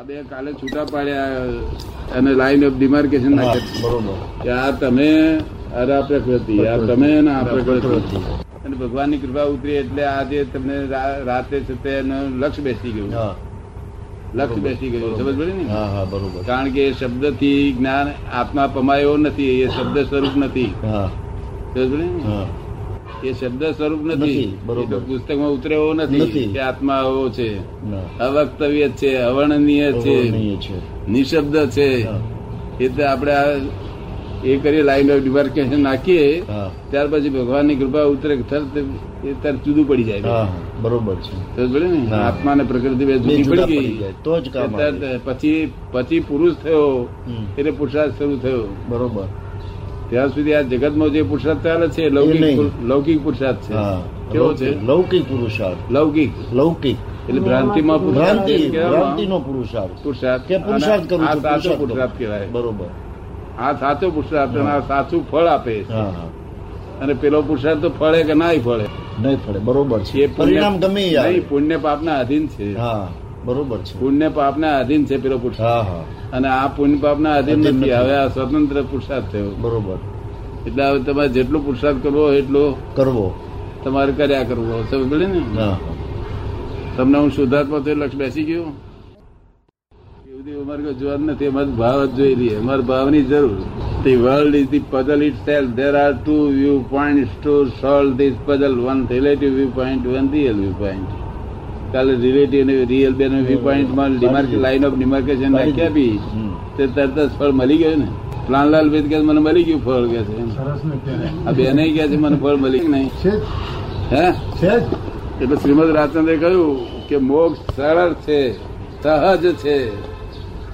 [0.00, 1.40] આ બે કાલે છૂટા પાડ્યા
[2.18, 4.14] અને લાઈન ઓફ ડિમાર્કેશન નાખે બરોબર.
[4.44, 5.08] કે આ તમે
[5.80, 8.20] અરે આ પ્રકૃતિ આ તમે ને આ પ્રકૃતિ.
[8.64, 10.76] અને ભગવાનની કૃપા ઉતરી એટલે આજે તમને
[11.28, 13.12] રાતે છે તે એનું લક્ષ્ય બેસી ગયું.
[14.38, 15.12] લક્ષ બેસી ગયું.
[15.18, 15.64] સમજ પડે ને?
[16.14, 16.40] બરોબર.
[16.48, 20.72] કારણ કે એ શબ્દથી જ્ઞાન આત્મા પમાયો નથી એ શબ્દ સ્વરૂપ નથી.
[21.74, 22.10] સમજ પડે ને?
[23.24, 24.58] એ શબ્દ સ્વરૂપ નથી.
[24.66, 24.98] બરોબર.
[24.98, 26.50] પુસ્તકમાં ઉતરે એવો નથી.
[26.52, 27.58] કે આત્મા આવો છે
[28.18, 32.06] અવક્તવ્ય છે અવર્ણનીય છે નિશબ્દ છે.
[32.80, 33.44] એટલે આપણે આ
[34.44, 36.42] એ કરી લાઈન ઓફ ડિમાર્કેશન નાખીએ
[36.90, 40.22] ત્યાર પછી ભગવાનની કૃપા ઉતરે એ તરત જુદું પડી જાય.
[40.82, 41.36] બરોબર છે.
[41.56, 44.12] તો ને આત્મા ને પ્રકૃતિ બે જુદી પડી ગઈ.
[44.24, 44.48] તો જ.
[45.24, 47.08] પછી પછી પુરુષ થયો
[47.58, 48.64] એટલે પુરુષાર્થ શરૂ થયો.
[48.88, 49.24] બરોબર.
[50.10, 53.72] ત્યાં સુધી આ જગતમાં જે પુરુષાર્થ ચાલે છે લૌકિક લૌકિક પુરુષાર્થ છે.
[53.72, 54.02] હા.
[54.32, 54.82] કેવો છે?
[54.82, 55.76] લૌકિક- પુરુષાર્થ.
[55.90, 56.30] લૌકિક.
[56.52, 56.96] લૌકિક.
[57.28, 59.90] એટલે ભ્રાંતિમાં પુરુષાર્થ ભ્રાંતિ ભ્રાંતિનો પુરુષાર્થ.
[60.02, 60.42] પુરુષાર્થ.
[60.42, 62.46] કે પુરુષાર્થ કરું આ સાચો પુરુષાર્થ કહેવાય.
[62.46, 62.86] બરોબર.
[63.62, 65.92] આ સાચો પુરુષાર્થ અને આ સાચું ફળ આપે છે.
[65.92, 66.30] હા હા.
[67.02, 68.84] અને પેલો પુરુષાર્થ તો ફળે કે નાય ફળે?
[69.22, 69.58] નહીં ફળે.
[69.58, 70.18] બરોબર છે.
[70.18, 72.78] એ પરિણામ ગમે નહીં પુણ્ય પાપના અધીન છે.
[72.78, 73.08] હા.
[73.44, 73.98] બરોબર છે.
[74.00, 77.92] પુણ્ય પાપના આધીન છે પેલો પુરુષાર્થ અને આ પુણ્ય પાપ ના અધીન નથી.
[77.92, 79.50] હવે આ સ્વતંત્ર પુરુષાર્થ થયો.
[79.50, 79.98] બરોબર.
[80.66, 83.26] એટલે હવે તમારે જેટલું પુરુષાર્થ કરવો એટલો કરવો.
[83.84, 84.84] તમારે કર્યા કરવો.
[84.90, 85.40] સમજ પડી ને?
[86.96, 88.66] તમને હું શુદ્ધાત્મા થયો લક્ષ બેસી ગયો?
[90.40, 91.46] એવી અમારે કોઈ જોવાનું નથી.
[91.46, 93.60] અમારે ભાવ જ જોઈ રહી અમારે ભાવની જરૂર.
[94.04, 95.74] The world is the puzzle itself.
[95.80, 97.32] There are two viewpoints.
[97.44, 98.76] To solve this puzzle.
[98.84, 99.02] One.
[99.10, 101.29] Relative viewpoint, one real viewpoint.
[101.92, 106.14] કાલે રિલેટિવ અને રિયલ બે વ્યૂ પોઈન્ટમાં ડિમાર્ક લાઈન ઓફ ડિમાર્કેશન નાખી આપી
[106.76, 108.08] તે તરત જ ફળ મળી ગયું ને.
[108.46, 110.34] પ્લાનલાલ વેદ કે મને મળી ગયું ફળ કે છે
[111.46, 113.10] આ બેને કે છે મને ફળ મળી નહીં.
[114.12, 114.24] હે?
[115.42, 116.76] એટલે શ્રીમદ રાજચંદ્રે કહ્યું
[117.08, 118.38] કે મોક્ષ સરળ છે
[119.02, 119.76] સહજ છે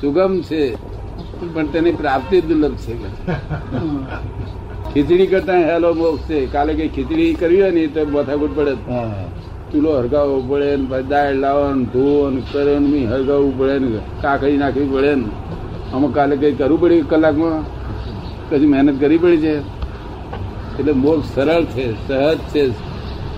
[0.00, 0.62] સુગમ છે.
[1.54, 2.94] પણ તેની પ્રાપ્તિ દુર્લભ છે
[4.92, 6.38] ખીચડી કરતા હેલો મોક્ષ છે.
[6.54, 8.74] કાલે કઈ ખીચડી કરવી હોય ને તો માથાકૂટ પડે.
[8.88, 9.24] હા.
[9.72, 14.84] ચૂલો હરગાવવો પડે ને દાળ લાવવાનું ધોવાનું કરે ને બી હરગાવવું પડે ને કાકડી નાખવી
[14.84, 15.24] પડે ને.
[15.94, 17.64] આમાં કાલે કઈ કરવું પડ્યું કલાકમાં?
[18.50, 19.58] પછી મહેનત કરવી પડી છે.
[20.78, 22.70] એટલે મોક્ષ સરળ છે સહજ છે.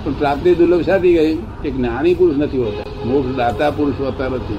[0.05, 1.37] પણ પ્રાપ્તિ દુર્લભ સાથી ગઈ?
[1.63, 3.05] કે જ્ઞાની પુરુષ નથી હોતા.
[3.05, 4.59] મોક્ષ દાતા પુરુષ હોતા નથી.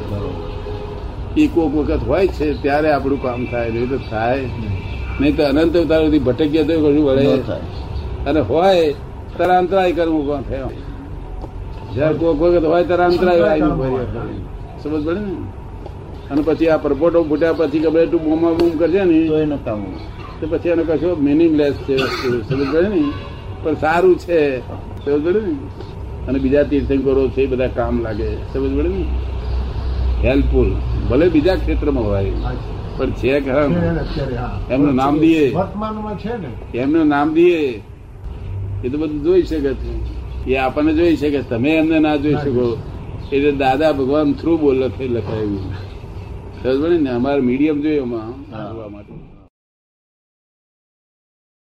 [1.43, 3.71] એ કોક વખત હોય છે ત્યારે આપણું કામ થાય.
[3.71, 4.49] નહીં તો થાય.
[5.21, 7.41] નહીં તો અનંત અવતાર સુધી ભટક્યા તો કશું વળે.
[7.41, 7.59] થાય.
[8.25, 8.93] અને હોય
[9.37, 10.71] તરાંતરાય કરવું કોણ થયો?
[11.95, 14.39] જયારે કોક વખત હોય તારા અંતરાય આવી
[14.83, 15.35] સમજ પડે ને?
[16.31, 19.93] અને પછી આ પરપોટો ફૂટ્યા પછી ગમે તું બોમા બૂમ કરશે ને તો એ નકામું
[20.39, 23.01] તો પછી એનો કશો મિનિંગલેસ છે સમજ પડે ને?
[23.63, 24.39] પણ સારું છે.
[25.05, 25.53] સમજ પડે ને?
[26.27, 28.29] અને બીજા તીર્થંકરો છે એ બધા કામ લાગે.
[28.53, 29.05] સમજ પડે ને?
[30.23, 30.69] હેલ્પફુલ.
[31.09, 32.31] ભલે બીજા ક્ષેત્રમાં હોય
[32.97, 33.65] પણ છે ખરા
[34.69, 35.45] એમનું નામ દઈએ
[36.43, 36.49] ને.
[36.73, 37.81] એમનું નામ દઈએ
[38.83, 40.12] એ તો બધું જોઈ શકે છે.
[40.47, 42.77] એ આપણને જોઈ શકે તમે એમને ના જોઈ શકો.
[43.31, 45.73] એટલે દાદા ભગવાન થ્રુ બોલ લખાયું.
[46.63, 48.29] સમજ ને અમારે મીડિયમ જોઈએ એમાં.
[48.91, 49.13] માટે.